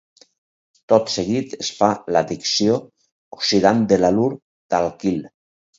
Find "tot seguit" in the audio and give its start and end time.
0.93-1.53